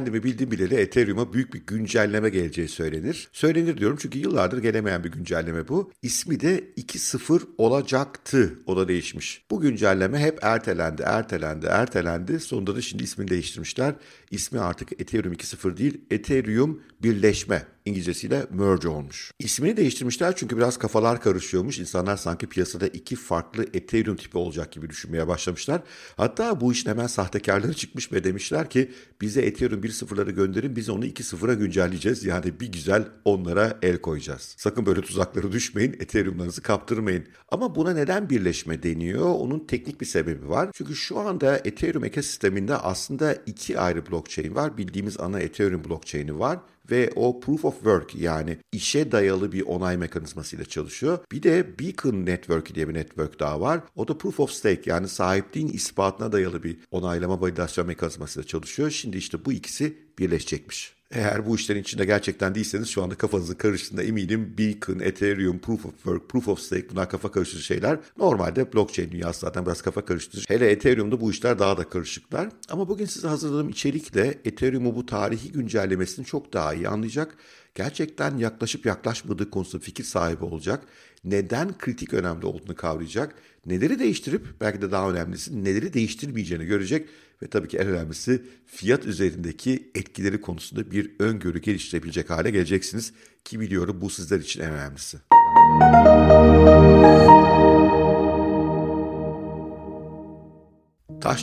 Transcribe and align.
kendimi 0.00 0.22
bildim 0.22 0.50
bileli 0.50 0.74
Ethereum'a 0.74 1.32
büyük 1.32 1.54
bir 1.54 1.60
güncelleme 1.66 2.28
geleceği 2.28 2.68
söylenir. 2.68 3.28
Söylenir 3.32 3.76
diyorum 3.76 3.98
çünkü 4.00 4.18
yıllardır 4.18 4.58
gelemeyen 4.58 5.04
bir 5.04 5.12
güncelleme 5.12 5.68
bu. 5.68 5.92
İsmi 6.02 6.40
de 6.40 6.64
2.0 6.76 7.40
olacaktı. 7.58 8.58
O 8.66 8.76
da 8.76 8.88
değişmiş. 8.88 9.44
Bu 9.50 9.60
güncelleme 9.60 10.18
hep 10.18 10.38
ertelendi, 10.42 11.02
ertelendi, 11.02 11.66
ertelendi. 11.66 12.40
Sonunda 12.40 12.76
da 12.76 12.80
şimdi 12.80 13.02
ismini 13.02 13.30
değiştirmişler. 13.30 13.94
İsmi 14.30 14.60
artık 14.60 15.00
Ethereum 15.00 15.34
2.0 15.34 15.76
değil, 15.76 16.00
Ethereum 16.10 16.82
birleşme. 17.02 17.66
İngilizcesiyle 17.90 18.46
merge 18.50 18.88
olmuş. 18.88 19.32
İsmini 19.38 19.76
değiştirmişler 19.76 20.36
çünkü 20.36 20.56
biraz 20.56 20.78
kafalar 20.78 21.20
karışıyormuş. 21.20 21.78
İnsanlar 21.78 22.16
sanki 22.16 22.46
piyasada 22.46 22.86
iki 22.86 23.16
farklı 23.16 23.66
Ethereum 23.74 24.16
tipi 24.16 24.38
olacak 24.38 24.72
gibi 24.72 24.90
düşünmeye 24.90 25.28
başlamışlar. 25.28 25.82
Hatta 26.16 26.60
bu 26.60 26.72
işin 26.72 26.90
hemen 26.90 27.06
sahtekarları 27.06 27.74
çıkmış 27.80 28.12
ve 28.12 28.24
demişler 28.24 28.70
ki 28.70 28.90
bize 29.20 29.42
Ethereum 29.42 29.82
1.0'ları 29.82 30.30
gönderin 30.30 30.76
biz 30.76 30.88
onu 30.88 31.06
2.0'a 31.06 31.54
güncelleyeceğiz. 31.54 32.24
Yani 32.24 32.60
bir 32.60 32.72
güzel 32.72 33.04
onlara 33.24 33.78
el 33.82 33.98
koyacağız. 33.98 34.54
Sakın 34.58 34.86
böyle 34.86 35.00
tuzaklara 35.00 35.52
düşmeyin. 35.52 35.92
Ethereum'larınızı 35.92 36.62
kaptırmayın. 36.62 37.24
Ama 37.48 37.74
buna 37.74 37.92
neden 37.92 38.30
birleşme 38.30 38.82
deniyor? 38.82 39.26
Onun 39.34 39.58
teknik 39.58 40.00
bir 40.00 40.06
sebebi 40.06 40.48
var. 40.48 40.68
Çünkü 40.74 40.96
şu 40.96 41.18
anda 41.18 41.56
Ethereum 41.56 42.04
ekosisteminde 42.04 42.76
aslında 42.76 43.34
iki 43.34 43.78
ayrı 43.78 44.10
blockchain 44.10 44.54
var. 44.54 44.76
Bildiğimiz 44.76 45.20
ana 45.20 45.40
Ethereum 45.40 45.84
blockchain'i 45.84 46.38
var 46.38 46.58
ve 46.90 47.10
o 47.16 47.40
proof 47.40 47.64
of 47.64 47.74
work 47.74 48.14
yani 48.14 48.58
işe 48.72 49.12
dayalı 49.12 49.52
bir 49.52 49.62
onay 49.62 49.96
mekanizmasıyla 49.96 50.64
çalışıyor. 50.64 51.18
Bir 51.32 51.42
de 51.42 51.78
Beacon 51.78 52.26
Network 52.26 52.74
diye 52.74 52.88
bir 52.88 52.94
network 52.94 53.40
daha 53.40 53.60
var. 53.60 53.80
O 53.96 54.08
da 54.08 54.18
proof 54.18 54.40
of 54.40 54.50
stake 54.50 54.90
yani 54.90 55.08
sahipliğin 55.08 55.68
ispatına 55.68 56.32
dayalı 56.32 56.62
bir 56.62 56.76
onaylama 56.90 57.40
validasyon 57.40 57.86
mekanizmasıyla 57.86 58.46
çalışıyor. 58.46 58.90
Şimdi 58.90 59.16
işte 59.16 59.44
bu 59.44 59.52
ikisi 59.52 59.98
birleşecekmiş. 60.18 60.99
Eğer 61.14 61.46
bu 61.46 61.56
işlerin 61.56 61.80
içinde 61.80 62.04
gerçekten 62.04 62.54
değilseniz 62.54 62.88
şu 62.88 63.02
anda 63.02 63.14
kafanızın 63.14 63.54
karıştığında 63.54 64.02
eminim 64.02 64.54
Beacon, 64.58 64.98
Ethereum, 64.98 65.58
Proof 65.58 65.86
of 65.86 65.94
Work, 65.94 66.28
Proof 66.28 66.48
of 66.48 66.60
Stake 66.60 66.90
bunlar 66.90 67.10
kafa 67.10 67.30
karıştırıcı 67.30 67.66
şeyler. 67.66 67.98
Normalde 68.18 68.72
blockchain 68.72 69.10
dünyası 69.10 69.40
zaten 69.40 69.66
biraz 69.66 69.82
kafa 69.82 70.04
karıştırıcı. 70.04 70.46
Hele 70.48 70.70
Ethereum'da 70.70 71.20
bu 71.20 71.30
işler 71.30 71.58
daha 71.58 71.76
da 71.76 71.88
karışıklar. 71.88 72.48
Ama 72.68 72.88
bugün 72.88 73.04
size 73.04 73.28
hazırladığım 73.28 73.68
içerikle 73.68 74.38
Ethereum'u 74.44 74.96
bu 74.96 75.06
tarihi 75.06 75.52
güncellemesini 75.52 76.26
çok 76.26 76.52
daha 76.52 76.74
iyi 76.74 76.88
anlayacak. 76.88 77.36
Gerçekten 77.74 78.36
yaklaşıp 78.36 78.86
yaklaşmadığı 78.86 79.50
konusunda 79.50 79.84
fikir 79.84 80.04
sahibi 80.04 80.44
olacak. 80.44 80.84
Neden 81.24 81.78
kritik 81.78 82.14
önemli 82.14 82.46
olduğunu 82.46 82.74
kavrayacak. 82.74 83.34
Neleri 83.66 83.98
değiştirip 83.98 84.46
belki 84.60 84.82
de 84.82 84.90
daha 84.90 85.10
önemlisi 85.10 85.64
neleri 85.64 85.92
değiştirmeyeceğini 85.92 86.64
görecek 86.64 87.08
ve 87.42 87.46
tabii 87.46 87.68
ki 87.68 87.78
en 87.78 87.86
önemlisi 87.86 88.42
fiyat 88.66 89.06
üzerindeki 89.06 89.90
etkileri 89.94 90.40
konusunda 90.40 90.90
bir 90.90 91.10
öngörü 91.18 91.58
geliştirebilecek 91.58 92.30
hale 92.30 92.50
geleceksiniz 92.50 93.12
ki 93.44 93.60
biliyorum 93.60 94.00
bu 94.00 94.10
sizler 94.10 94.38
için 94.38 94.60
en 94.60 94.72
önemlisi. 94.72 95.18
Taş 95.30 96.39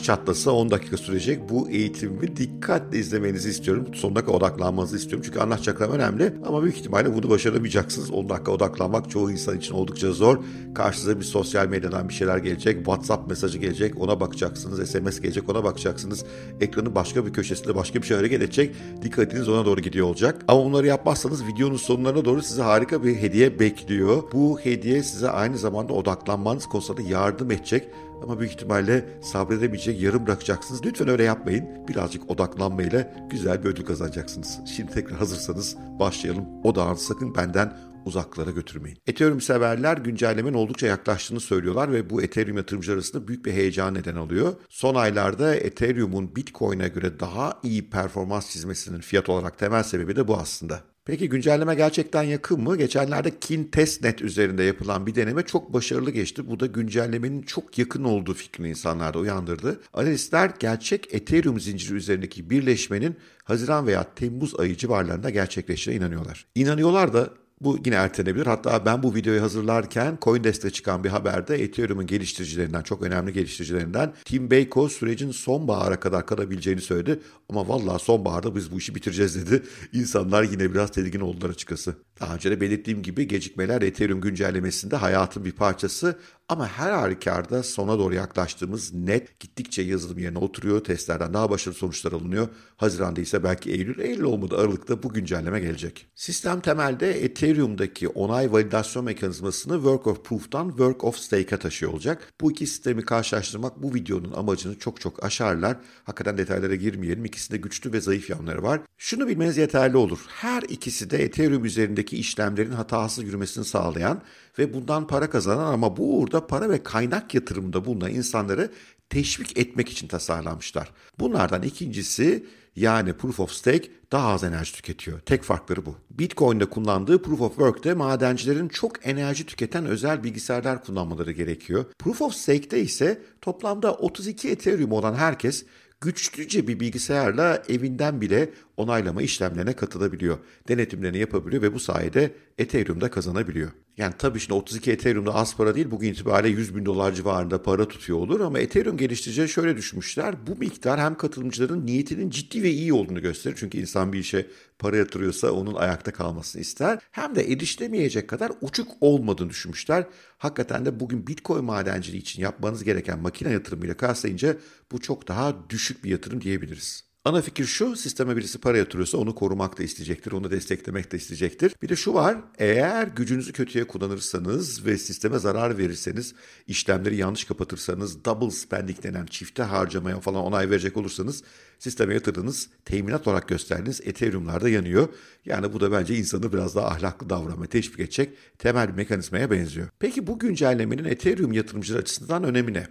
çatlasa 0.08 0.50
10 0.50 0.70
dakika 0.70 0.96
sürecek 0.96 1.48
bu 1.48 1.70
eğitimimi 1.70 2.36
dikkatle 2.36 2.98
izlemenizi 2.98 3.50
istiyorum. 3.50 3.86
Sonuna 3.94 4.20
kadar 4.20 4.34
odaklanmanızı 4.34 4.96
istiyorum. 4.96 5.22
Çünkü 5.26 5.40
anlatacaklarım 5.40 5.92
önemli 5.92 6.32
ama 6.46 6.62
büyük 6.62 6.76
ihtimalle 6.76 7.14
bunu 7.14 7.30
başaramayacaksınız. 7.30 8.10
10 8.10 8.28
dakika 8.28 8.52
odaklanmak 8.52 9.10
çoğu 9.10 9.30
insan 9.30 9.58
için 9.58 9.74
oldukça 9.74 10.12
zor. 10.12 10.38
Karşınıza 10.74 11.18
bir 11.18 11.24
sosyal 11.24 11.68
medyadan 11.68 12.08
bir 12.08 12.14
şeyler 12.14 12.38
gelecek. 12.38 12.76
WhatsApp 12.76 13.28
mesajı 13.28 13.58
gelecek 13.58 14.00
ona 14.00 14.20
bakacaksınız. 14.20 14.90
SMS 14.90 15.20
gelecek 15.20 15.48
ona 15.48 15.64
bakacaksınız. 15.64 16.24
Ekranın 16.60 16.94
başka 16.94 17.26
bir 17.26 17.32
köşesinde 17.32 17.74
başka 17.74 18.02
bir 18.02 18.06
şey 18.06 18.16
hareket 18.16 18.42
edecek. 18.42 18.74
Dikkatiniz 19.02 19.48
ona 19.48 19.64
doğru 19.64 19.80
gidiyor 19.80 20.06
olacak. 20.06 20.44
Ama 20.48 20.64
bunları 20.64 20.86
yapmazsanız 20.86 21.46
videonun 21.46 21.76
sonlarına 21.76 22.24
doğru 22.24 22.42
size 22.42 22.62
harika 22.62 23.04
bir 23.04 23.16
hediye 23.16 23.58
bekliyor. 23.60 24.22
Bu 24.32 24.58
hediye 24.58 25.02
size 25.02 25.30
aynı 25.30 25.58
zamanda 25.58 25.92
odaklanmanız 25.92 26.66
konusunda 26.66 27.02
yardım 27.02 27.50
edecek. 27.50 27.88
Ama 28.22 28.40
büyük 28.40 28.52
ihtimalle 28.52 29.04
sabredemeyecek, 29.22 30.00
yarım 30.00 30.26
bırakacaksınız. 30.26 30.86
Lütfen 30.86 31.08
öyle 31.08 31.22
yapmayın. 31.22 31.88
Birazcık 31.88 32.30
odaklanmayla 32.30 33.28
güzel 33.30 33.64
bir 33.64 33.68
ödül 33.68 33.84
kazanacaksınız. 33.84 34.58
Şimdi 34.76 34.92
tekrar 34.92 35.18
hazırsanız 35.18 35.76
başlayalım. 36.00 36.44
Odağınızı 36.64 37.04
sakın 37.04 37.34
benden 37.34 37.76
uzaklara 38.04 38.50
götürmeyin. 38.50 38.98
Ethereum 39.06 39.40
severler 39.40 39.96
güncellemenin 39.96 40.56
oldukça 40.56 40.86
yaklaştığını 40.86 41.40
söylüyorlar 41.40 41.92
ve 41.92 42.10
bu 42.10 42.22
Ethereum 42.22 42.56
yatırımcılar 42.56 42.94
arasında 42.94 43.28
büyük 43.28 43.44
bir 43.46 43.52
heyecan 43.52 43.94
neden 43.94 44.16
alıyor. 44.16 44.54
Son 44.68 44.94
aylarda 44.94 45.54
Ethereum'un 45.54 46.36
Bitcoin'e 46.36 46.88
göre 46.88 47.20
daha 47.20 47.60
iyi 47.62 47.90
performans 47.90 48.50
çizmesinin 48.50 49.00
fiyat 49.00 49.28
olarak 49.28 49.58
temel 49.58 49.82
sebebi 49.82 50.16
de 50.16 50.28
bu 50.28 50.36
aslında. 50.36 50.80
Peki 51.08 51.28
güncelleme 51.28 51.74
gerçekten 51.74 52.22
yakın 52.22 52.60
mı? 52.60 52.76
Geçenlerde 52.76 53.38
Kin 53.38 53.64
Testnet 53.64 54.22
üzerinde 54.22 54.62
yapılan 54.62 55.06
bir 55.06 55.14
deneme 55.14 55.42
çok 55.42 55.72
başarılı 55.72 56.10
geçti. 56.10 56.50
Bu 56.50 56.60
da 56.60 56.66
güncellemenin 56.66 57.42
çok 57.42 57.78
yakın 57.78 58.04
olduğu 58.04 58.34
fikrini 58.34 58.68
insanlarda 58.68 59.18
uyandırdı. 59.18 59.80
Analistler 59.94 60.50
gerçek 60.58 61.14
Ethereum 61.14 61.60
zinciri 61.60 61.94
üzerindeki 61.94 62.50
birleşmenin 62.50 63.16
Haziran 63.44 63.86
veya 63.86 64.14
Temmuz 64.14 64.60
ayı 64.60 64.76
civarlarında 64.76 65.30
gerçekleşeceğine 65.30 66.04
inanıyorlar. 66.04 66.46
İnanıyorlar 66.54 67.12
da 67.12 67.30
bu 67.60 67.78
yine 67.84 67.94
ertelenebilir. 67.94 68.46
Hatta 68.46 68.86
ben 68.86 69.02
bu 69.02 69.14
videoyu 69.14 69.42
hazırlarken 69.42 70.18
CoinDesk'te 70.22 70.70
çıkan 70.70 71.04
bir 71.04 71.08
haberde 71.08 71.62
Ethereum'un 71.62 72.06
geliştiricilerinden, 72.06 72.82
çok 72.82 73.02
önemli 73.02 73.32
geliştiricilerinden 73.32 74.12
Tim 74.24 74.50
Beyko 74.50 74.88
sürecin 74.88 75.30
sonbahara 75.30 76.00
kadar 76.00 76.26
kalabileceğini 76.26 76.80
söyledi. 76.80 77.20
Ama 77.48 77.68
vallahi 77.68 78.02
sonbaharda 78.02 78.56
biz 78.56 78.72
bu 78.72 78.78
işi 78.78 78.94
bitireceğiz 78.94 79.46
dedi. 79.46 79.62
İnsanlar 79.92 80.42
yine 80.42 80.72
biraz 80.72 80.90
tedirgin 80.90 81.20
oldular 81.20 81.50
açıkçası. 81.50 81.94
Daha 82.20 82.34
önce 82.34 82.50
de 82.50 82.60
belirttiğim 82.60 83.02
gibi 83.02 83.28
gecikmeler 83.28 83.82
Ethereum 83.82 84.20
güncellemesinde 84.20 84.96
hayatın 84.96 85.44
bir 85.44 85.52
parçası 85.52 86.18
ama 86.48 86.68
her 86.68 86.92
halükarda 86.92 87.62
sona 87.62 87.98
doğru 87.98 88.14
yaklaştığımız 88.14 88.94
net 88.94 89.40
gittikçe 89.40 89.82
yazılım 89.82 90.18
yerine 90.18 90.38
oturuyor. 90.38 90.84
Testlerden 90.84 91.34
daha 91.34 91.50
başarılı 91.50 91.78
sonuçlar 91.78 92.12
alınıyor. 92.12 92.48
Haziranda 92.76 93.20
ise 93.20 93.44
belki 93.44 93.70
Eylül, 93.70 93.98
Eylül 93.98 94.22
olmadı 94.22 94.56
Aralık'ta 94.58 95.02
bu 95.02 95.12
güncelleme 95.12 95.60
gelecek. 95.60 96.06
Sistem 96.14 96.60
temelde 96.60 97.24
Ethereum'daki 97.48 98.08
onay 98.08 98.52
validasyon 98.52 99.04
mekanizmasını 99.04 99.74
Work 99.74 100.06
of 100.06 100.24
Proof'tan 100.24 100.68
Work 100.68 101.04
of 101.04 101.16
Stake'e 101.16 101.58
taşıyor 101.58 101.92
olacak. 101.92 102.32
Bu 102.40 102.52
iki 102.52 102.66
sistemi 102.66 103.04
karşılaştırmak 103.04 103.82
bu 103.82 103.94
videonun 103.94 104.32
amacını 104.32 104.78
çok 104.78 105.00
çok 105.00 105.24
aşarlar. 105.24 105.76
Hakikaten 106.04 106.38
detaylara 106.38 106.74
girmeyelim. 106.74 107.24
İkisinde 107.24 107.58
güçlü 107.58 107.92
ve 107.92 108.00
zayıf 108.00 108.30
yanları 108.30 108.62
var. 108.62 108.80
Şunu 108.98 109.28
bilmeniz 109.28 109.56
yeterli 109.56 109.96
olur. 109.96 110.18
Her 110.28 110.62
ikisi 110.62 111.10
de 111.10 111.22
Ethereum 111.22 111.64
üzerindeki 111.64 112.18
işlemlerin 112.18 112.72
hatasız 112.72 113.24
yürümesini 113.24 113.64
sağlayan 113.64 114.22
ve 114.58 114.74
bundan 114.74 115.06
para 115.06 115.30
kazanan 115.30 115.72
ama 115.72 115.96
bu 115.96 116.18
uğurda 116.18 116.46
para 116.46 116.70
ve 116.70 116.82
kaynak 116.82 117.34
yatırımında 117.34 117.84
bulunan 117.84 118.10
insanları 118.10 118.70
teşvik 119.10 119.58
etmek 119.58 119.88
için 119.88 120.08
tasarlanmışlar. 120.08 120.92
Bunlardan 121.18 121.62
ikincisi 121.62 122.46
yani 122.78 123.12
Proof 123.12 123.40
of 123.40 123.52
Stake 123.52 123.88
daha 124.12 124.28
az 124.28 124.44
enerji 124.44 124.72
tüketiyor. 124.72 125.20
Tek 125.20 125.42
farkları 125.42 125.86
bu. 125.86 125.96
Bitcoin'de 126.10 126.64
kullandığı 126.64 127.22
Proof 127.22 127.40
of 127.40 127.50
Work'te 127.50 127.94
madencilerin 127.94 128.68
çok 128.68 129.06
enerji 129.06 129.46
tüketen 129.46 129.86
özel 129.86 130.24
bilgisayarlar 130.24 130.84
kullanmaları 130.84 131.32
gerekiyor. 131.32 131.84
Proof 131.98 132.22
of 132.22 132.34
Stake'te 132.34 132.80
ise 132.80 133.22
toplamda 133.40 133.94
32 133.94 134.50
Ethereum 134.50 134.92
olan 134.92 135.14
herkes 135.14 135.64
güçlüce 136.00 136.68
bir 136.68 136.80
bilgisayarla 136.80 137.62
evinden 137.68 138.20
bile 138.20 138.50
onaylama 138.76 139.22
işlemlerine 139.22 139.72
katılabiliyor. 139.72 140.38
Denetimlerini 140.68 141.18
yapabiliyor 141.18 141.62
ve 141.62 141.74
bu 141.74 141.80
sayede 141.80 142.34
Ethereum'da 142.58 143.10
kazanabiliyor. 143.10 143.70
Yani 143.98 144.14
tabii 144.18 144.40
şimdi 144.40 144.54
32 144.54 144.92
Ethereum'da 144.92 145.34
az 145.34 145.56
para 145.56 145.74
değil. 145.74 145.90
Bugün 145.90 146.12
itibariyle 146.12 146.58
100 146.58 146.76
bin 146.76 146.86
dolar 146.86 147.12
civarında 147.12 147.62
para 147.62 147.88
tutuyor 147.88 148.18
olur. 148.18 148.40
Ama 148.40 148.58
Ethereum 148.58 148.96
geliştiricileri 148.96 149.48
şöyle 149.48 149.76
düşünmüşler. 149.76 150.46
Bu 150.46 150.56
miktar 150.56 151.00
hem 151.00 151.14
katılımcıların 151.14 151.86
niyetinin 151.86 152.30
ciddi 152.30 152.62
ve 152.62 152.70
iyi 152.70 152.92
olduğunu 152.92 153.22
gösterir. 153.22 153.56
Çünkü 153.58 153.78
insan 153.78 154.12
bir 154.12 154.18
işe 154.18 154.46
para 154.78 154.96
yatırıyorsa 154.96 155.50
onun 155.52 155.74
ayakta 155.74 156.12
kalmasını 156.12 156.62
ister. 156.62 156.98
Hem 157.10 157.34
de 157.34 157.52
erişilemeyecek 157.52 158.28
kadar 158.28 158.52
uçuk 158.60 158.88
olmadığını 159.00 159.50
düşünmüşler. 159.50 160.06
Hakikaten 160.38 160.86
de 160.86 161.00
bugün 161.00 161.26
Bitcoin 161.26 161.64
madenciliği 161.64 162.22
için 162.22 162.42
yapmanız 162.42 162.84
gereken 162.84 163.18
makine 163.18 163.52
yatırımıyla 163.52 163.96
kıyaslayınca 163.96 164.56
bu 164.92 165.00
çok 165.00 165.28
daha 165.28 165.70
düşük 165.70 166.04
bir 166.04 166.10
yatırım 166.10 166.40
diyebiliriz. 166.40 167.07
Ana 167.24 167.42
fikir 167.42 167.64
şu, 167.64 167.96
sisteme 167.96 168.36
birisi 168.36 168.58
para 168.58 168.78
yatırıyorsa 168.78 169.18
onu 169.18 169.34
korumak 169.34 169.78
da 169.78 169.82
isteyecektir, 169.82 170.32
onu 170.32 170.50
desteklemek 170.50 171.12
de 171.12 171.16
isteyecektir. 171.16 171.74
Bir 171.82 171.88
de 171.88 171.96
şu 171.96 172.14
var, 172.14 172.36
eğer 172.58 173.06
gücünüzü 173.06 173.52
kötüye 173.52 173.86
kullanırsanız 173.86 174.86
ve 174.86 174.98
sisteme 174.98 175.38
zarar 175.38 175.78
verirseniz, 175.78 176.34
işlemleri 176.66 177.16
yanlış 177.16 177.44
kapatırsanız, 177.44 178.24
double 178.24 178.50
spending 178.50 179.02
denen 179.02 179.26
çifte 179.26 179.62
harcamaya 179.62 180.20
falan 180.20 180.44
onay 180.44 180.70
verecek 180.70 180.96
olursanız, 180.96 181.42
sisteme 181.78 182.14
yatırdığınız, 182.14 182.68
teminat 182.84 183.28
olarak 183.28 183.48
gösterdiğiniz 183.48 184.00
Ethereum'larda 184.00 184.68
yanıyor. 184.68 185.08
Yani 185.44 185.72
bu 185.72 185.80
da 185.80 185.92
bence 185.92 186.16
insanı 186.16 186.52
biraz 186.52 186.76
daha 186.76 186.86
ahlaklı 186.86 187.30
davranmaya 187.30 187.68
teşvik 187.68 188.00
edecek 188.00 188.30
temel 188.58 188.88
bir 188.88 188.94
mekanizmaya 188.94 189.50
benziyor. 189.50 189.88
Peki 189.98 190.26
bu 190.26 190.38
güncellemenin 190.38 191.04
Ethereum 191.04 191.52
yatırımcılar 191.52 191.98
açısından 191.98 192.44
önemi 192.44 192.74
ne? 192.74 192.86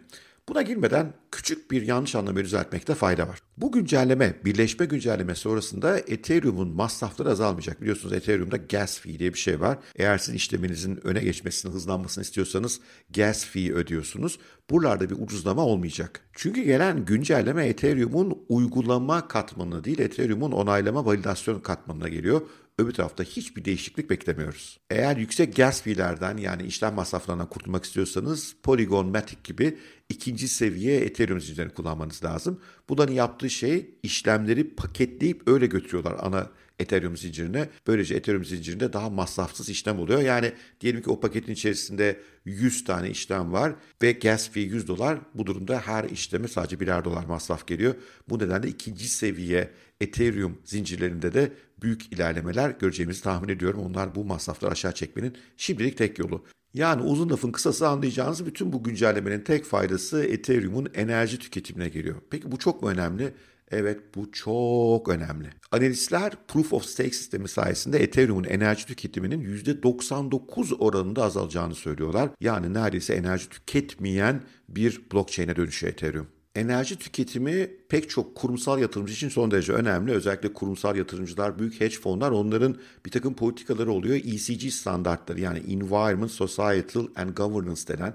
Buna 0.50 0.62
girmeden 0.62 1.14
küçük 1.32 1.72
bir 1.72 1.82
yanlış 1.82 2.16
anlamayı 2.16 2.46
düzeltmekte 2.46 2.96
fayda 2.96 3.28
var. 3.28 3.40
Bu 3.58 3.72
güncelleme, 3.72 4.36
birleşme 4.46 4.86
güncelleme 4.86 5.36
sonrasında 5.36 6.00
Ethereum'un 6.00 6.68
masrafları 6.68 7.30
azalmayacak. 7.30 7.82
Biliyorsunuz 7.82 8.14
Ethereum'da 8.14 8.58
gas 8.58 9.00
fee 9.00 9.20
diye 9.20 9.34
bir 9.34 9.40
şey 9.40 9.60
var. 9.60 9.78
Eğer 9.96 10.18
sizin 10.18 10.38
işleminizin 10.38 11.08
öne 11.08 11.20
geçmesini, 11.20 11.74
hızlanmasını 11.74 12.22
istiyorsanız 12.24 12.80
gas 13.16 13.46
fee 13.46 13.74
ödüyorsunuz. 13.74 14.40
Buralarda 14.70 15.10
bir 15.10 15.16
ucuzlama 15.20 15.66
olmayacak. 15.66 16.22
Çünkü 16.34 16.62
gelen 16.62 17.06
güncelleme 17.06 17.66
Ethereum'un 17.66 18.46
uygulama 18.50 19.28
katmanına 19.28 19.84
değil, 19.84 20.00
Ethereum'un 20.00 20.52
onaylama 20.52 21.06
validasyon 21.06 21.60
katmanına 21.60 22.08
geliyor. 22.10 22.42
Öbür 22.78 22.94
tarafta 22.94 23.24
hiçbir 23.24 23.66
değişiklik 23.66 24.10
beklemiyoruz. 24.10 24.80
Eğer 24.90 25.18
yüksek 25.18 25.56
gas 25.56 25.82
fee'lerden 25.82 26.38
yani 26.38 26.64
işlem 26.64 26.94
masraflarından 26.94 27.50
kurtulmak 27.50 27.86
istiyorsanız 27.86 28.56
Polygon 28.64 29.08
Matic 29.08 29.38
gibi 29.44 29.78
ikinci 30.10 30.48
seviye 30.48 31.00
Ethereum 31.00 31.42
zincirini 31.42 31.74
kullanmanız 31.74 32.24
lazım. 32.24 32.62
Bunların 32.90 33.14
yaptığı 33.14 33.50
şey 33.50 33.90
işlemleri 34.04 34.76
paketleyip 34.76 35.48
öyle 35.48 35.66
götürüyorlar 35.66 36.16
ana 36.20 36.50
Ethereum 36.80 37.18
zincirine. 37.18 37.70
Böylece 37.88 38.16
Ethereum 38.16 38.46
zincirinde 38.46 38.94
daha 38.94 39.10
masrafsız 39.10 39.70
işlem 39.70 40.00
oluyor. 40.00 40.22
Yani 40.22 40.54
diyelim 40.82 41.02
ki 41.02 41.10
o 41.10 41.20
paketin 41.20 41.54
içerisinde 41.54 42.20
100 42.46 42.84
tane 42.84 43.10
işlem 43.10 43.54
var 43.54 43.76
ve 44.02 44.12
gas 44.12 44.50
fee 44.50 44.62
100 44.62 44.88
dolar. 44.88 45.20
Bu 45.34 45.46
durumda 45.46 45.80
her 45.80 46.04
işleme 46.04 46.48
sadece 46.48 46.80
birer 46.80 47.06
dolar 47.06 47.26
masraf 47.26 47.68
geliyor. 47.68 47.96
Bu 48.30 48.40
nedenle 48.40 48.68
ikinci 48.68 49.10
seviye 49.10 49.72
Ethereum 50.02 50.58
zincirlerinde 50.66 51.34
de 51.34 51.52
büyük 51.82 52.14
ilerlemeler 52.14 52.70
göreceğimizi 52.70 53.24
tahmin 53.24 53.50
ediyorum. 53.50 53.80
Onlar 53.80 54.16
bu 54.16 54.26
masrafları 54.26 54.72
aşağı 54.72 54.94
çekmenin 54.94 55.38
şimdilik 55.58 55.98
tek 55.98 56.20
yolu. 56.20 56.46
Yani 56.74 57.02
uzun 57.02 57.30
lafın 57.30 57.52
kısası 57.52 57.88
anlayacağınız 57.88 58.46
bütün 58.46 58.74
bu 58.74 58.84
güncellemenin 58.84 59.42
tek 59.42 59.66
faydası 59.66 60.24
Ethereum'un 60.24 60.90
enerji 60.96 61.40
tüketimine 61.40 61.90
geliyor. 61.90 62.16
Peki 62.30 62.52
bu 62.52 62.58
çok 62.58 62.82
mu 62.84 62.90
önemli? 62.90 63.34
Evet 63.72 64.16
bu 64.16 64.32
çok 64.32 65.10
önemli. 65.10 65.50
Analistler 65.72 66.34
Proof 66.48 66.74
of 66.74 66.86
Stake 66.86 67.12
sistemi 67.12 67.48
sayesinde 67.48 68.00
Ethereum'un 68.04 68.44
enerji 68.44 68.86
tüketiminin 68.86 69.42
%99 69.64 70.76
oranında 70.78 71.24
azalacağını 71.24 71.76
söylüyorlar. 71.76 72.30
Yani 72.42 72.74
neredeyse 72.74 73.14
enerji 73.14 73.50
tüketmeyen 73.50 74.42
bir 74.70 75.02
blockchain'e 75.14 75.56
dönüşüyor 75.56 75.94
Ethereum. 75.94 76.28
Enerji 76.56 76.96
tüketimi 76.96 77.70
pek 77.90 78.10
çok 78.10 78.36
kurumsal 78.36 78.80
yatırımcı 78.80 79.14
için 79.14 79.30
son 79.30 79.52
derece 79.52 79.74
önemli. 79.74 80.12
Özellikle 80.12 80.54
kurumsal 80.54 80.96
yatırımcılar, 80.96 81.60
büyük 81.60 81.82
hedge 81.82 81.96
fonlar 81.96 82.32
onların 82.32 82.78
bir 83.06 83.12
takım 83.12 83.34
politikaları 83.34 83.92
oluyor. 83.92 84.16
ECG 84.16 84.72
standartları 84.72 85.40
yani 85.40 85.60
Environment, 85.60 86.32
Societal 86.32 87.08
and 87.16 87.38
Governance 87.38 87.88
denen 87.88 88.14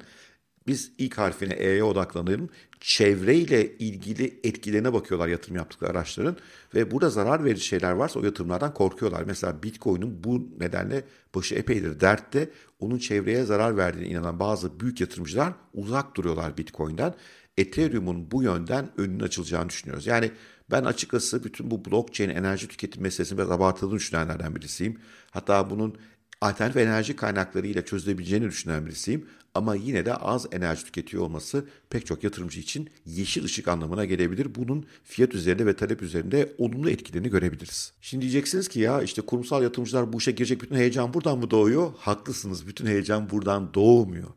biz 0.67 0.93
ilk 0.99 1.19
harfine 1.19 1.55
E'ye 1.55 1.85
odaklanalım. 1.85 2.49
Çevreyle 2.83 3.77
ilgili 3.79 4.41
etkilerine 4.45 4.93
bakıyorlar 4.93 5.29
yatırım 5.29 5.57
yaptıkları 5.57 5.91
araçların 5.91 6.37
ve 6.75 6.91
burada 6.91 7.11
zarar 7.11 7.45
verici 7.45 7.65
şeyler 7.65 7.93
varsa 7.93 8.21
o 8.21 8.25
yatırımlardan 8.25 8.75
korkuyorlar. 8.75 9.23
Mesela 9.27 9.63
Bitcoin'in 9.63 10.25
bu 10.25 10.49
nedenle 10.61 11.05
başı 11.35 11.55
epeydir 11.55 12.01
dertte. 12.01 12.51
Onun 12.81 12.99
çevreye 12.99 13.45
zarar 13.45 13.77
verdiğine 13.77 14.09
inanan 14.09 14.41
bazı 14.41 14.81
büyük 14.81 15.01
yatırımcılar 15.01 15.53
uzak 15.75 16.17
duruyorlar 16.17 16.57
Bitcoin'den. 16.59 17.15
Ethereum'un 17.57 18.31
bu 18.31 18.43
yönden 18.43 18.91
önünün 18.97 19.21
açılacağını 19.21 19.69
düşünüyoruz. 19.69 20.07
Yani 20.07 20.31
ben 20.71 20.85
açıkçası 20.85 21.45
bütün 21.45 21.71
bu 21.71 21.85
blockchain 21.85 22.31
enerji 22.31 22.69
tüketim 22.69 23.03
meselesini 23.03 23.39
biraz 23.39 23.51
abartıldığını 23.51 23.99
düşünenlerden 23.99 24.57
birisiyim. 24.57 24.99
Hatta 25.31 25.71
bunun 25.71 25.97
alternatif 26.43 26.77
enerji 26.77 27.17
kaynakları 27.17 27.67
ile 27.67 27.85
çözülebileceğini 27.85 28.47
düşünen 28.47 28.87
birisiyim. 28.87 29.27
Ama 29.55 29.75
yine 29.75 30.07
de 30.07 30.15
az 30.15 30.47
enerji 30.53 30.85
tüketiyor 30.85 31.23
olması 31.23 31.65
pek 31.91 32.07
çok 32.07 32.25
yatırımcı 32.25 32.61
için 32.61 32.91
yeşil 33.07 33.45
ışık 33.45 33.69
anlamına 33.69 34.05
gelebilir. 34.05 34.55
Bunun 34.55 34.87
fiyat 35.05 35.35
üzerinde 35.35 35.67
ve 35.67 35.77
talep 35.77 36.03
üzerinde 36.03 36.53
olumlu 36.59 36.91
etkilerini 36.91 37.31
görebiliriz. 37.31 37.93
Şimdi 38.01 38.23
diyeceksiniz 38.23 38.69
ki 38.69 38.81
ya 38.81 39.03
işte 39.03 39.23
kurumsal 39.23 39.63
yatırımcılar 39.63 40.13
bu 40.13 40.19
işe 40.19 40.33
girecek 40.33 40.63
bütün 40.63 40.77
heyecan 40.77 41.15
buradan 41.15 41.39
mı 41.39 41.51
doğuyor? 41.51 41.93
Haklısınız 41.99 42.67
bütün 42.67 42.87
heyecan 42.87 43.31
buradan 43.31 43.75
doğmuyor. 43.75 44.29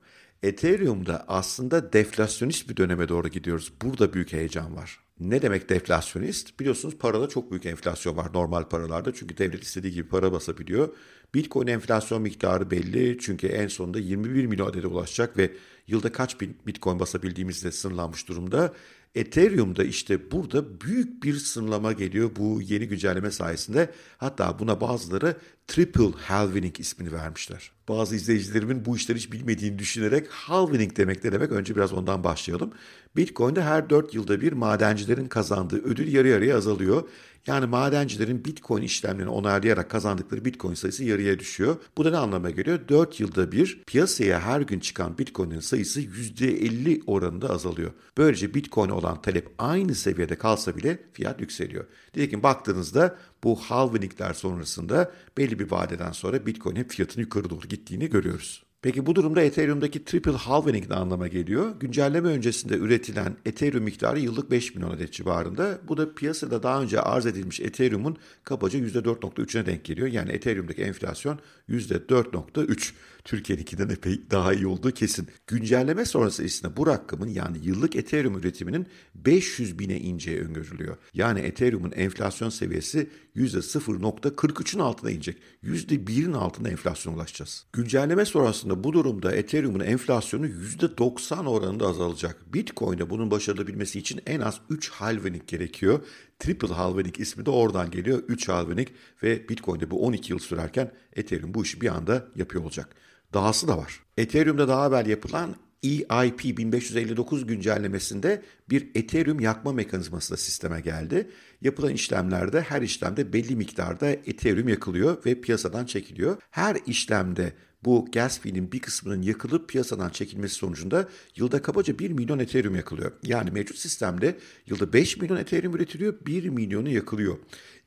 Ethereum'da 0.44 1.26
aslında 1.28 1.94
deflasyonist 1.94 2.70
bir 2.70 2.78
döneme 2.78 3.10
doğru 3.10 3.28
gidiyoruz. 3.28 3.74
Burada 3.82 4.14
büyük 4.14 4.34
heyecan 4.34 4.76
var. 4.76 5.00
Ne 5.20 5.42
demek 5.42 5.70
deflasyonist? 5.70 6.60
Biliyorsunuz 6.60 6.96
parada 7.00 7.30
çok 7.30 7.52
büyük 7.52 7.66
enflasyon 7.66 8.18
var 8.18 8.34
normal 8.34 8.64
paralarda. 8.64 9.14
Çünkü 9.14 9.38
devlet 9.38 9.64
istediği 9.64 9.94
gibi 9.94 10.10
para 10.10 10.32
basabiliyor. 10.32 10.90
Bitcoin 11.34 11.68
enflasyon 11.68 12.22
miktarı 12.22 12.72
belli. 12.72 13.18
Çünkü 13.22 13.48
en 13.48 13.68
sonunda 13.68 14.00
21 14.00 14.46
milyon 14.46 14.70
adede 14.70 14.88
ulaşacak 14.88 15.38
ve 15.38 15.52
yılda 15.88 16.12
kaç 16.12 16.42
bin 16.42 16.58
Bitcoin 16.68 17.00
basabildiğimizde 17.00 17.72
sınırlanmış 17.72 18.28
durumda. 18.28 18.74
Ethereum'da 19.16 19.84
işte 19.84 20.32
burada 20.32 20.82
büyük 20.82 21.24
bir 21.24 21.36
sınırlama 21.36 21.94
geliyor 21.94 22.32
bu 22.36 22.62
yeni 22.62 22.88
güncelleme 22.88 23.32
sayesinde. 23.32 23.92
Hatta 24.18 24.60
buna 24.60 24.82
bazıları 24.82 25.38
triple 25.68 26.12
halvening 26.12 26.80
ismini 26.80 27.12
vermişler. 27.12 27.72
Bazı 27.90 28.16
izleyicilerimin 28.16 28.86
bu 28.86 28.96
işleri 28.96 29.18
hiç 29.18 29.32
bilmediğini 29.32 29.80
düşünerek 29.80 30.28
halvening 30.28 30.98
demek 30.98 31.24
ne 31.24 31.32
demek? 31.32 31.52
Önce 31.52 31.76
biraz 31.76 31.94
ondan 31.94 32.24
başlayalım. 32.24 32.72
Bitcoin'de 33.16 33.62
her 33.62 33.90
4 33.90 34.14
yılda 34.14 34.42
bir 34.42 34.54
madencilerin 34.54 35.28
kazandığı 35.28 35.84
ödül 35.84 36.14
yarı 36.14 36.28
yarıya 36.28 36.58
azalıyor. 36.58 37.04
Yani 37.48 37.66
madencilerin 37.66 38.46
Bitcoin 38.46 38.82
işlemlerini 38.84 39.30
onaylayarak 39.30 39.90
kazandıkları 39.90 40.46
Bitcoin 40.46 40.74
sayısı 40.74 41.04
yarıya 41.04 41.40
düşüyor. 41.40 41.76
Bu 41.98 42.06
da 42.06 42.10
ne 42.10 42.18
anlama 42.18 42.50
geliyor? 42.50 42.80
4 42.90 43.20
yılda 43.20 43.52
bir 43.52 43.84
piyasaya 43.88 44.40
her 44.40 44.62
gün 44.62 44.80
çıkan 44.80 45.18
Bitcoin'in 45.18 45.60
sayısı 45.60 45.75
%50 45.78 47.02
oranında 47.08 47.50
azalıyor. 47.50 47.92
Böylece 48.18 48.54
Bitcoin'e 48.54 48.94
olan 48.94 49.22
talep 49.22 49.50
aynı 49.58 49.96
seviyede 49.96 50.36
kalsa 50.38 50.78
bile 50.78 51.00
fiyat 51.14 51.42
yükseliyor. 51.42 51.86
Nitekim 52.16 52.44
baktığınızda 52.44 53.18
bu 53.44 53.56
halvingler 53.56 54.34
sonrasında 54.34 55.12
belli 55.38 55.60
bir 55.60 55.72
vadeden 55.72 56.12
sonra 56.12 56.46
Bitcoin'in 56.46 56.84
fiyatının 56.84 57.24
yukarı 57.24 57.50
doğru 57.50 57.68
gittiğini 57.68 58.10
görüyoruz. 58.10 58.65
Peki 58.86 59.06
bu 59.06 59.16
durumda 59.16 59.42
Ethereum'daki 59.42 60.06
triple 60.06 60.32
halving 60.32 60.90
ne 60.90 60.96
anlama 60.96 61.28
geliyor? 61.28 61.80
Güncelleme 61.80 62.28
öncesinde 62.28 62.78
üretilen 62.78 63.38
Ethereum 63.46 63.84
miktarı 63.84 64.20
yıllık 64.20 64.52
5 64.52 64.76
milyon 64.76 64.90
adet 64.90 65.14
civarında. 65.14 65.80
Bu 65.88 65.98
da 65.98 66.16
piyasada 66.16 66.64
daha 66.64 66.82
önce 66.82 67.02
arz 67.02 67.26
edilmiş 67.26 67.60
Ethereum'un 67.60 68.18
kabaca 68.44 68.80
%4.3'üne 68.80 69.66
denk 69.66 69.86
geliyor. 69.86 70.08
Yani 70.08 70.32
Ethereum'daki 70.32 70.82
enflasyon 70.82 71.40
%4.3. 71.70 72.94
Türkiye'ninkinden 73.24 73.90
epey 73.90 74.22
daha 74.32 74.54
iyi 74.54 74.68
olduğu 74.68 74.92
kesin. 74.92 75.28
Güncelleme 75.48 76.06
sonrası 76.06 76.44
ise 76.44 76.78
bu 76.78 76.88
rakamın 76.88 77.28
yani 77.28 77.58
yıllık 77.64 77.96
Ethereum 77.96 78.38
üretiminin 78.38 78.88
500 79.16 79.80
bine 79.80 80.00
ineceği 80.00 80.42
öngörülüyor. 80.42 80.98
Yani 81.14 81.40
Ethereum'un 81.40 81.92
enflasyon 81.92 82.50
seviyesi 82.50 83.10
%0.43'ün 83.36 84.80
altına 84.80 85.12
inecek. 85.12 85.38
%1'in 85.64 86.34
altında 86.34 86.70
enflasyon 86.70 87.14
ulaşacağız. 87.14 87.66
Güncelleme 87.74 88.26
sonrasında 88.26 88.75
bu 88.84 88.94
durumda 88.94 89.36
Ethereum'un 89.36 89.80
enflasyonu 89.80 90.48
%90 90.48 91.48
oranında 91.48 91.88
azalacak. 91.88 92.54
Bitcoin'de 92.54 93.10
bunun 93.10 93.32
başarılabilmesi 93.32 94.00
için 94.00 94.22
en 94.26 94.40
az 94.40 94.60
3 94.70 94.90
halvening 94.90 95.48
gerekiyor. 95.48 96.00
Triple 96.40 96.74
halvening 96.74 97.20
ismi 97.20 97.46
de 97.46 97.50
oradan 97.50 97.92
geliyor. 97.92 98.24
3 98.28 98.50
halvening 98.50 98.88
ve 99.24 99.50
Bitcoin'de 99.50 99.92
bu 99.92 100.06
12 100.06 100.34
yıl 100.34 100.40
sürerken 100.40 100.92
Ethereum 101.14 101.54
bu 101.54 101.64
işi 101.64 101.82
bir 101.82 101.96
anda 101.96 102.28
yapıyor 102.36 102.64
olacak. 102.64 102.96
Dahası 103.34 103.68
da 103.68 103.78
var. 103.78 104.00
Ethereum'da 104.18 104.68
daha 104.68 104.88
evvel 104.88 105.06
yapılan 105.06 105.56
EIP 105.84 106.58
1559 106.58 107.48
güncellemesinde 107.48 108.42
bir 108.70 108.90
Ethereum 108.96 109.40
yakma 109.40 109.74
mekanizması 109.74 110.34
da 110.34 110.38
sisteme 110.38 110.82
geldi. 110.82 111.30
Yapılan 111.62 111.94
işlemlerde 111.94 112.62
her 112.62 112.82
işlemde 112.82 113.34
belli 113.34 113.56
miktarda 113.56 114.10
Ethereum 114.10 114.68
yakılıyor 114.68 115.26
ve 115.26 115.42
piyasadan 115.42 115.86
çekiliyor. 115.86 116.38
Her 116.52 116.78
işlemde 116.88 117.54
bu 117.86 118.08
gas 118.12 118.40
fee'nin 118.40 118.72
bir 118.72 118.80
kısmının 118.80 119.22
yakılıp 119.22 119.70
piyasadan 119.70 120.10
çekilmesi 120.10 120.56
sonucunda 120.56 121.10
yılda 121.36 121.62
kabaca 121.62 122.00
1 122.00 122.12
milyon 122.12 122.40
Ethereum 122.40 122.76
yakılıyor. 122.76 123.12
Yani 123.24 123.52
mevcut 123.52 123.78
sistemde 123.78 124.38
yılda 124.66 124.94
5 124.94 125.18
milyon 125.18 125.38
Ethereum 125.38 125.76
üretiliyor, 125.76 126.26
1 126.26 126.50
milyonu 126.50 126.90
yakılıyor. 126.90 127.38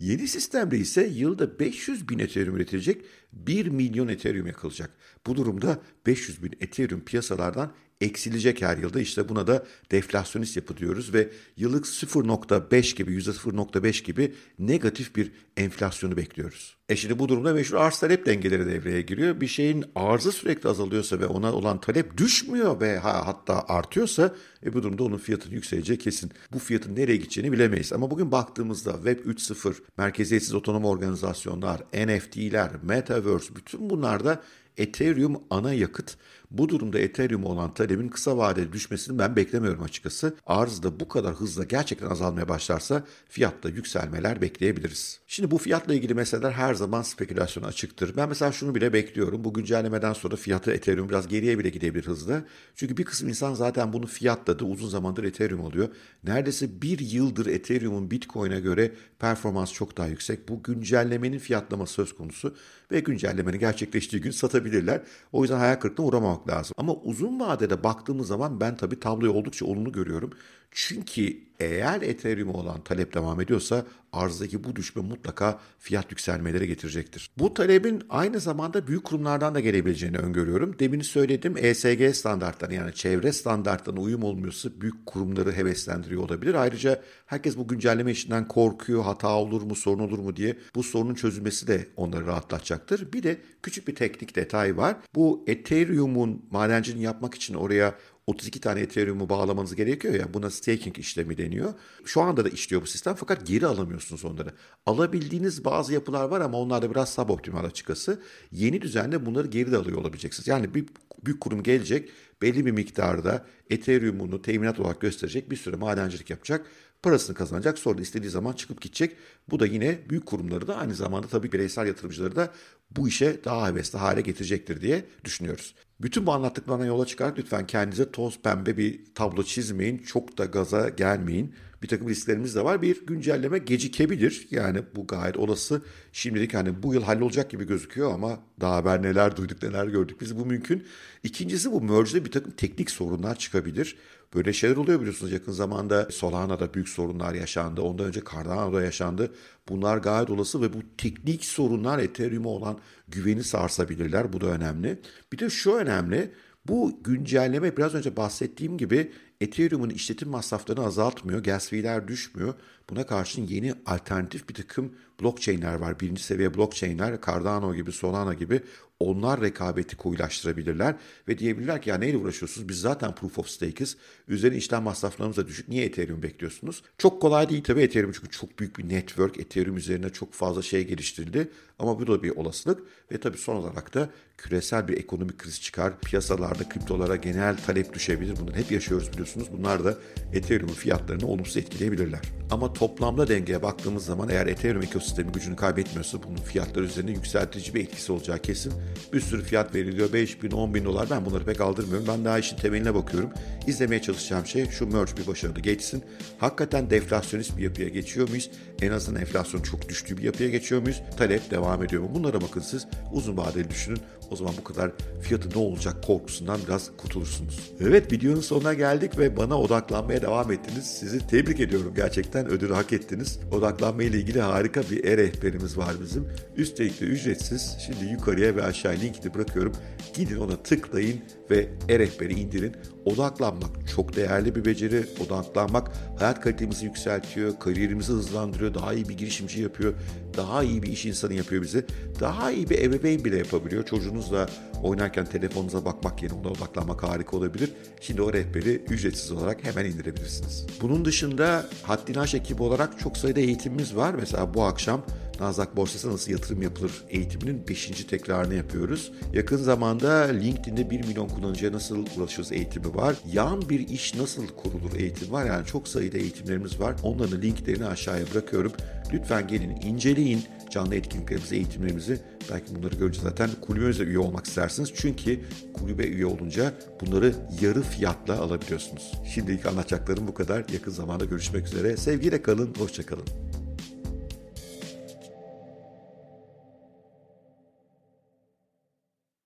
Yeni 0.00 0.28
sistemde 0.28 0.78
ise 0.78 1.06
yılda 1.06 1.58
500 1.58 2.08
bin 2.08 2.18
Ethereum 2.18 2.56
üretilecek, 2.56 3.04
1 3.32 3.66
milyon 3.66 4.08
Ethereum 4.08 4.46
yakılacak. 4.46 4.90
Bu 5.26 5.36
durumda 5.36 5.80
500 6.06 6.42
bin 6.42 6.52
Ethereum 6.60 7.00
piyasalardan 7.00 7.72
eksilecek 8.00 8.62
her 8.62 8.78
yılda. 8.78 9.00
İşte 9.00 9.28
buna 9.28 9.46
da 9.46 9.66
deflasyonist 9.92 10.56
yapı 10.56 10.76
diyoruz 10.76 11.14
ve 11.14 11.30
yıllık 11.56 11.84
0.5 11.84 12.96
gibi 12.96 13.12
%0.5 13.12 14.04
gibi 14.04 14.34
negatif 14.58 15.16
bir 15.16 15.32
enflasyonu 15.56 16.16
bekliyoruz. 16.16 16.76
E 16.88 16.96
şimdi 16.96 17.18
bu 17.18 17.28
durumda 17.28 17.54
meşhur 17.54 17.76
arz 17.76 17.98
talep 17.98 18.26
dengeleri 18.26 18.66
devreye 18.66 19.02
giriyor. 19.02 19.40
Bir 19.40 19.46
şeyin 19.46 19.84
arzı 19.94 20.32
sürekli 20.32 20.68
azalıyorsa 20.68 21.20
ve 21.20 21.26
ona 21.26 21.52
olan 21.52 21.80
talep 21.80 22.16
düşmüyor 22.16 22.80
ve 22.80 22.98
ha, 22.98 23.26
hatta 23.26 23.64
artıyorsa 23.68 24.34
e 24.66 24.72
bu 24.74 24.82
durumda 24.82 25.04
onun 25.04 25.18
fiyatının 25.18 25.54
yükseleceği 25.54 25.98
kesin. 25.98 26.30
Bu 26.52 26.58
fiyatın 26.58 26.96
nereye 26.96 27.16
gideceğini 27.16 27.52
bilemeyiz. 27.52 27.92
Ama 27.92 28.10
bugün 28.10 28.32
baktığımızda 28.32 28.92
Web 28.92 29.18
3.0, 29.18 29.74
merkeziyetsiz 29.96 30.54
otonom 30.54 30.84
organizasyonlar, 30.84 31.80
NFT'ler, 31.80 32.70
Metaverse 32.82 33.56
bütün 33.56 33.90
bunlarda 33.90 34.42
Ethereum 34.76 35.42
ana 35.50 35.72
yakıt. 35.72 36.16
Bu 36.50 36.68
durumda 36.68 36.98
Ethereum 36.98 37.44
olan 37.44 37.74
talebin 37.74 38.08
kısa 38.08 38.36
vadede 38.36 38.72
düşmesini 38.72 39.18
ben 39.18 39.36
beklemiyorum 39.36 39.82
açıkçası. 39.82 40.34
Arz 40.46 40.82
da 40.82 41.00
bu 41.00 41.08
kadar 41.08 41.34
hızla 41.34 41.64
gerçekten 41.64 42.10
azalmaya 42.10 42.48
başlarsa 42.48 43.04
fiyatta 43.28 43.68
yükselmeler 43.68 44.42
bekleyebiliriz. 44.42 45.20
Şimdi 45.26 45.50
bu 45.50 45.58
fiyatla 45.58 45.94
ilgili 45.94 46.14
meseleler 46.14 46.52
her 46.52 46.74
zaman 46.74 47.02
spekülasyona 47.02 47.66
açıktır. 47.66 48.16
Ben 48.16 48.28
mesela 48.28 48.52
şunu 48.52 48.74
bile 48.74 48.92
bekliyorum. 48.92 49.44
Bu 49.44 49.54
güncellemeden 49.54 50.12
sonra 50.12 50.36
fiyatı 50.36 50.72
Ethereum 50.72 51.08
biraz 51.08 51.28
geriye 51.28 51.58
bile 51.58 51.68
gidebilir 51.68 52.06
hızla. 52.06 52.44
Çünkü 52.74 52.96
bir 52.96 53.04
kısım 53.04 53.28
insan 53.28 53.54
zaten 53.54 53.92
bunu 53.92 54.06
fiyatladı. 54.06 54.64
Uzun 54.64 54.88
zamandır 54.88 55.24
Ethereum 55.24 55.60
oluyor. 55.60 55.88
Neredeyse 56.24 56.82
bir 56.82 56.98
yıldır 56.98 57.46
Ethereum'un 57.46 58.10
Bitcoin'e 58.10 58.60
göre 58.60 58.92
performans 59.18 59.72
çok 59.72 59.96
daha 59.96 60.06
yüksek. 60.06 60.48
Bu 60.48 60.62
güncellemenin 60.62 61.38
fiyatlaması 61.38 61.92
söz 61.92 62.16
konusu 62.16 62.54
ve 62.92 63.00
güncellemenin 63.00 63.58
gerçekleştiği 63.58 64.22
gün 64.22 64.30
satabilirler. 64.30 65.02
O 65.32 65.42
yüzden 65.42 65.58
hayal 65.58 65.74
kırıklığına 65.74 66.08
uğramamak 66.08 66.37
lazım. 66.48 66.74
Ama 66.76 66.94
uzun 66.94 67.40
vadede 67.40 67.84
baktığımız 67.84 68.28
zaman 68.28 68.60
ben 68.60 68.76
tabii 68.76 69.00
tabloyu 69.00 69.32
oldukça 69.32 69.66
olumlu 69.66 69.92
görüyorum. 69.92 70.30
Çünkü 70.70 71.36
eğer 71.60 72.02
Ethereum 72.02 72.54
olan 72.54 72.80
talep 72.80 73.14
devam 73.14 73.40
ediyorsa 73.40 73.84
arzdaki 74.12 74.64
bu 74.64 74.76
düşme 74.76 75.02
mutlaka 75.02 75.58
fiyat 75.78 76.10
yükselmeleri 76.10 76.66
getirecektir. 76.66 77.30
Bu 77.38 77.54
talebin 77.54 78.02
aynı 78.10 78.40
zamanda 78.40 78.86
büyük 78.86 79.04
kurumlardan 79.04 79.54
da 79.54 79.60
gelebileceğini 79.60 80.18
öngörüyorum. 80.18 80.78
Demin 80.78 81.00
söyledim 81.00 81.54
ESG 81.56 82.14
standartlarına 82.14 82.74
yani 82.74 82.94
çevre 82.94 83.32
standartlarına 83.32 84.00
uyum 84.00 84.22
olmuyorsa 84.22 84.68
büyük 84.80 85.06
kurumları 85.06 85.52
heveslendiriyor 85.52 86.22
olabilir. 86.22 86.54
Ayrıca 86.54 87.02
herkes 87.26 87.56
bu 87.56 87.68
güncelleme 87.68 88.10
işinden 88.10 88.48
korkuyor. 88.48 89.04
Hata 89.04 89.34
olur 89.34 89.62
mu, 89.62 89.74
sorun 89.74 89.98
olur 89.98 90.18
mu 90.18 90.36
diye. 90.36 90.56
Bu 90.74 90.82
sorunun 90.82 91.14
çözülmesi 91.14 91.66
de 91.66 91.88
onları 91.96 92.26
rahatlatacaktır. 92.26 93.12
Bir 93.12 93.22
de 93.22 93.38
küçük 93.62 93.88
bir 93.88 93.94
teknik 93.94 94.36
detay 94.36 94.76
var. 94.76 94.96
Bu 95.14 95.44
Ethereum'un 95.46 96.42
madenciliğini 96.50 97.04
yapmak 97.04 97.34
için 97.34 97.54
oraya 97.54 97.94
32 98.28 98.60
tane 98.60 98.80
Ethereum'u 98.80 99.28
bağlamanız 99.28 99.74
gerekiyor 99.74 100.14
ya 100.14 100.34
buna 100.34 100.50
staking 100.50 100.98
işlemi 100.98 101.38
deniyor. 101.38 101.74
Şu 102.04 102.20
anda 102.20 102.44
da 102.44 102.48
işliyor 102.48 102.82
bu 102.82 102.86
sistem 102.86 103.14
fakat 103.14 103.46
geri 103.46 103.66
alamıyorsunuz 103.66 104.24
onları. 104.24 104.52
Alabildiğiniz 104.86 105.64
bazı 105.64 105.92
yapılar 105.92 106.24
var 106.24 106.40
ama 106.40 106.58
onlar 106.58 106.82
da 106.82 106.90
biraz 106.90 107.14
suboptimal 107.14 107.64
açıkçası. 107.64 108.22
Yeni 108.52 108.82
düzenle 108.82 109.26
bunları 109.26 109.46
geri 109.46 109.72
de 109.72 109.76
alıyor 109.76 109.98
olabileceksiniz. 109.98 110.48
Yani 110.48 110.74
bir 110.74 110.86
büyük 111.24 111.40
kurum 111.40 111.62
gelecek 111.62 112.10
belli 112.42 112.66
bir 112.66 112.70
miktarda 112.70 113.46
Ethereum'unu 113.70 114.42
teminat 114.42 114.80
olarak 114.80 115.00
gösterecek 115.00 115.50
bir 115.50 115.56
süre 115.56 115.76
madencilik 115.76 116.30
yapacak 116.30 116.66
parasını 117.02 117.36
kazanacak. 117.36 117.78
Sonra 117.78 118.00
istediği 118.00 118.30
zaman 118.30 118.52
çıkıp 118.52 118.80
gidecek. 118.80 119.16
Bu 119.50 119.60
da 119.60 119.66
yine 119.66 119.98
büyük 120.10 120.26
kurumları 120.26 120.66
da 120.66 120.76
aynı 120.76 120.94
zamanda 120.94 121.26
tabii 121.26 121.52
bireysel 121.52 121.86
yatırımcıları 121.86 122.36
da 122.36 122.52
bu 122.90 123.08
işe 123.08 123.44
daha 123.44 123.68
hevesli 123.68 123.98
hale 123.98 124.20
getirecektir 124.20 124.80
diye 124.80 125.04
düşünüyoruz. 125.24 125.74
Bütün 126.00 126.26
bu 126.26 126.32
anlattıklarına 126.32 126.86
yola 126.86 127.06
çıkarak 127.06 127.38
lütfen 127.38 127.66
kendinize 127.66 128.10
toz 128.10 128.42
pembe 128.42 128.76
bir 128.76 129.00
tablo 129.14 129.42
çizmeyin. 129.42 129.98
Çok 129.98 130.38
da 130.38 130.44
gaza 130.44 130.88
gelmeyin. 130.88 131.54
Bir 131.82 131.88
takım 131.88 132.08
risklerimiz 132.08 132.54
de 132.54 132.64
var. 132.64 132.82
Bir 132.82 133.06
güncelleme 133.06 133.58
gecikebilir. 133.58 134.46
Yani 134.50 134.82
bu 134.96 135.06
gayet 135.06 135.36
olası. 135.36 135.82
Şimdilik 136.12 136.54
hani 136.54 136.82
bu 136.82 136.94
yıl 136.94 137.02
hallolacak 137.02 137.50
gibi 137.50 137.66
gözüküyor 137.66 138.14
ama 138.14 138.40
daha 138.60 138.76
haber 138.76 139.02
neler 139.02 139.36
duyduk 139.36 139.62
neler 139.62 139.86
gördük. 139.86 140.20
Biz 140.20 140.38
bu 140.38 140.46
mümkün. 140.46 140.84
İkincisi 141.22 141.72
bu 141.72 141.80
merge'de 141.80 142.24
bir 142.24 142.30
takım 142.30 142.52
teknik 142.52 142.90
sorunlar 142.90 143.38
çıkabilir. 143.38 143.96
Böyle 144.34 144.52
şeyler 144.52 144.76
oluyor 144.76 145.00
biliyorsunuz 145.00 145.32
yakın 145.32 145.52
zamanda 145.52 146.08
Solana'da 146.10 146.74
büyük 146.74 146.88
sorunlar 146.88 147.34
yaşandı. 147.34 147.82
Ondan 147.82 148.06
önce 148.06 148.20
Cardano'da 148.32 148.82
yaşandı. 148.82 149.34
Bunlar 149.68 149.98
gayet 149.98 150.30
olası 150.30 150.62
ve 150.62 150.72
bu 150.72 150.78
teknik 150.98 151.44
sorunlar 151.44 151.98
Ethereum'a 151.98 152.48
olan 152.48 152.78
güveni 153.08 153.44
sarsabilirler. 153.44 154.32
Bu 154.32 154.40
da 154.40 154.46
önemli. 154.46 155.00
Bir 155.32 155.38
de 155.38 155.50
şu 155.50 155.72
önemli. 155.72 156.32
Bu 156.66 157.00
güncelleme 157.04 157.76
biraz 157.76 157.94
önce 157.94 158.16
bahsettiğim 158.16 158.78
gibi 158.78 159.12
Ethereum'un 159.40 159.90
işletim 159.90 160.28
masraflarını 160.28 160.84
azaltmıyor, 160.84 161.42
gas 161.42 161.68
fee'ler 161.68 162.08
düşmüyor. 162.08 162.54
Buna 162.90 163.06
karşın 163.06 163.46
yeni 163.46 163.74
alternatif 163.86 164.48
bir 164.48 164.54
takım 164.54 164.92
blockchain'ler 165.22 165.74
var. 165.74 166.00
Birinci 166.00 166.22
seviye 166.22 166.54
blockchain'ler, 166.54 167.20
Cardano 167.26 167.74
gibi, 167.74 167.92
Solana 167.92 168.34
gibi 168.34 168.62
onlar 169.00 169.40
rekabeti 169.40 169.96
koyulaştırabilirler 169.96 170.94
ve 171.28 171.38
diyebilirler 171.38 171.82
ki 171.82 171.90
ya 171.90 171.98
neyle 171.98 172.16
uğraşıyorsunuz? 172.16 172.68
Biz 172.68 172.80
zaten 172.80 173.14
proof 173.14 173.38
of 173.38 173.48
stake'iz. 173.48 173.96
Üzerine 174.28 174.56
işlem 174.56 174.82
masraflarımız 174.82 175.36
da 175.36 175.48
düşük. 175.48 175.68
Niye 175.68 175.84
Ethereum 175.84 176.22
bekliyorsunuz? 176.22 176.82
Çok 176.98 177.22
kolay 177.22 177.48
değil 177.48 177.64
tabii 177.64 177.82
Ethereum 177.82 178.12
çünkü 178.12 178.28
çok 178.28 178.58
büyük 178.58 178.78
bir 178.78 178.88
network. 178.88 179.40
Ethereum 179.40 179.76
üzerine 179.76 180.10
çok 180.10 180.32
fazla 180.32 180.62
şey 180.62 180.86
geliştirildi. 180.86 181.48
Ama 181.78 182.00
bu 182.00 182.06
da 182.06 182.22
bir 182.22 182.30
olasılık 182.30 182.82
ve 183.12 183.20
tabii 183.20 183.38
son 183.38 183.56
olarak 183.56 183.94
da 183.94 184.08
küresel 184.38 184.88
bir 184.88 184.96
ekonomik 184.96 185.38
kriz 185.38 185.60
çıkar. 185.60 186.00
Piyasalarda 186.00 186.68
kriptolara 186.68 187.16
genel 187.16 187.56
talep 187.56 187.94
düşebilir. 187.94 188.36
Bunları 188.40 188.56
hep 188.56 188.72
yaşıyoruz 188.72 189.12
biliyorsunuz. 189.12 189.48
Bunlar 189.52 189.84
da 189.84 189.94
Ethereum'un 190.32 190.74
fiyatlarını 190.74 191.26
olumsuz 191.26 191.56
etkileyebilirler. 191.56 192.20
Ama 192.50 192.72
toplamda 192.72 193.28
dengeye 193.28 193.62
baktığımız 193.62 194.04
zaman 194.04 194.28
eğer 194.28 194.46
Ethereum 194.46 194.82
ekosistemi 194.82 195.32
gücünü 195.32 195.56
kaybetmiyorsa 195.56 196.22
bunun 196.22 196.36
fiyatlar 196.36 196.82
üzerinde 196.82 197.12
yükseltici 197.12 197.74
bir 197.74 197.80
etkisi 197.80 198.12
olacağı 198.12 198.38
kesin. 198.38 198.72
Bir 199.12 199.20
sürü 199.20 199.42
fiyat 199.42 199.74
veriliyor. 199.74 200.12
5 200.12 200.42
bin, 200.42 200.50
10 200.50 200.74
bin 200.74 200.84
dolar. 200.84 201.08
Ben 201.10 201.26
bunları 201.26 201.44
pek 201.44 201.60
aldırmıyorum. 201.60 202.06
Ben 202.08 202.24
daha 202.24 202.38
işin 202.38 202.56
temeline 202.56 202.94
bakıyorum. 202.94 203.30
İzlemeye 203.66 204.02
çalışacağım 204.02 204.46
şey 204.46 204.66
şu 204.70 204.86
merge 204.86 205.16
bir 205.16 205.26
başarılı 205.26 205.60
geçsin. 205.60 206.04
Hakikaten 206.38 206.90
deflasyonist 206.90 207.56
bir 207.56 207.62
yapıya 207.62 207.88
geçiyor 207.88 208.28
muyuz? 208.28 208.50
En 208.82 208.92
azından 208.92 209.20
enflasyon 209.20 209.62
çok 209.62 209.88
düştüğü 209.88 210.16
bir 210.16 210.22
yapıya 210.22 210.48
geçiyor 210.48 210.82
muyuz? 210.82 211.02
Talep 211.16 211.50
devam 211.68 211.84
ediyor 211.84 212.02
mu? 212.02 212.10
Bunlara 212.14 212.40
bakın 212.40 212.60
siz. 212.60 212.86
Uzun 213.12 213.36
vadeli 213.36 213.70
düşünün. 213.70 213.98
O 214.30 214.36
zaman 214.36 214.54
bu 214.60 214.64
kadar 214.64 214.90
fiyatı 215.20 215.50
ne 215.50 215.62
olacak 215.62 216.04
korkusundan 216.06 216.60
biraz 216.66 216.90
kurtulursunuz. 216.96 217.72
Evet 217.80 218.12
videonun 218.12 218.40
sonuna 218.40 218.74
geldik 218.74 219.18
ve 219.18 219.36
bana 219.36 219.58
odaklanmaya 219.58 220.22
devam 220.22 220.52
ettiniz. 220.52 220.84
Sizi 220.84 221.26
tebrik 221.26 221.60
ediyorum. 221.60 221.92
Gerçekten 221.96 222.46
ödülü 222.46 222.74
hak 222.74 222.92
ettiniz. 222.92 223.38
Odaklanma 223.52 224.02
ile 224.02 224.18
ilgili 224.18 224.40
harika 224.40 224.82
bir 224.90 225.04
e-rehberimiz 225.04 225.78
var 225.78 225.94
bizim. 226.02 226.28
Üstelik 226.56 227.00
de 227.00 227.04
ücretsiz. 227.04 227.76
Şimdi 227.86 228.12
yukarıya 228.12 228.56
ve 228.56 228.62
aşağıya 228.62 229.00
linkini 229.00 229.34
bırakıyorum. 229.34 229.72
Gidin 230.14 230.36
ona 230.36 230.56
tıklayın 230.56 231.20
ve 231.50 231.68
e-rehberi 231.88 232.40
indirin. 232.40 232.76
Odaklanmak 233.04 233.88
çok 233.96 234.16
değerli 234.16 234.54
bir 234.54 234.64
beceri. 234.64 235.06
Odaklanmak 235.26 235.92
hayat 236.18 236.40
kalitemizi 236.40 236.84
yükseltiyor, 236.84 237.58
kariyerimizi 237.58 238.12
hızlandırıyor, 238.12 238.74
daha 238.74 238.94
iyi 238.94 239.08
bir 239.08 239.14
girişimci 239.16 239.62
yapıyor, 239.62 239.94
daha 240.38 240.62
iyi 240.62 240.82
bir 240.82 240.88
iş 240.88 241.06
insanı 241.06 241.34
yapıyor 241.34 241.62
bizi. 241.62 241.84
Daha 242.20 242.50
iyi 242.50 242.70
bir 242.70 242.78
ebeveyn 242.82 243.24
bile 243.24 243.36
yapabiliyor. 243.38 243.84
Çocuğunuzla 243.84 244.48
oynarken 244.82 245.26
telefonunuza 245.26 245.84
bakmak 245.84 246.22
yerine 246.22 246.38
ona 246.38 246.48
odaklanmak 246.48 247.02
harika 247.02 247.36
olabilir. 247.36 247.70
Şimdi 248.00 248.22
o 248.22 248.32
rehberi 248.32 248.74
ücretsiz 248.74 249.32
olarak 249.32 249.64
hemen 249.64 249.84
indirebilirsiniz. 249.84 250.66
Bunun 250.80 251.04
dışında 251.04 251.66
Haddini 251.82 252.20
Aş 252.20 252.34
ekibi 252.34 252.62
olarak 252.62 252.98
çok 252.98 253.16
sayıda 253.16 253.40
eğitimimiz 253.40 253.96
var. 253.96 254.14
Mesela 254.14 254.54
bu 254.54 254.64
akşam 254.64 255.02
Nasdaq 255.40 255.76
borsası 255.76 256.12
nasıl 256.12 256.32
yatırım 256.32 256.62
yapılır 256.62 256.92
eğitiminin 257.08 257.68
5. 257.68 257.86
tekrarını 257.86 258.54
yapıyoruz. 258.54 259.12
Yakın 259.32 259.56
zamanda 259.56 260.24
LinkedIn'de 260.24 260.90
1 260.90 261.04
milyon 261.04 261.28
kullanıcıya 261.28 261.72
nasıl 261.72 262.06
ulaşırız 262.16 262.52
eğitimi 262.52 262.94
var. 262.94 263.16
Yan 263.32 263.68
bir 263.68 263.88
iş 263.88 264.14
nasıl 264.14 264.46
kurulur 264.46 264.96
eğitim 264.96 265.32
var. 265.32 265.44
Yani 265.44 265.66
çok 265.66 265.88
sayıda 265.88 266.18
eğitimlerimiz 266.18 266.80
var. 266.80 266.96
Onların 267.02 267.42
linklerini 267.42 267.86
aşağıya 267.86 268.24
bırakıyorum. 268.34 268.72
Lütfen 269.12 269.48
gelin 269.48 269.70
inceleyin 269.70 270.42
canlı 270.70 270.94
etkinliklerimizi, 270.94 271.54
eğitimlerimizi. 271.54 272.20
Belki 272.50 272.76
bunları 272.76 272.94
görünce 272.94 273.20
zaten 273.20 273.50
kulübümüze 273.60 274.04
üye 274.04 274.18
olmak 274.18 274.46
istersiniz. 274.46 274.92
Çünkü 274.94 275.40
kulübe 275.74 276.06
üye 276.06 276.26
olunca 276.26 276.74
bunları 277.00 277.34
yarı 277.60 277.82
fiyatla 277.82 278.40
alabiliyorsunuz. 278.40 279.12
Şimdilik 279.34 279.66
anlatacaklarım 279.66 280.28
bu 280.28 280.34
kadar. 280.34 280.64
Yakın 280.72 280.90
zamanda 280.90 281.24
görüşmek 281.24 281.66
üzere. 281.66 281.96
Sevgiyle 281.96 282.42
kalın, 282.42 282.74
hoşçakalın. 282.78 283.47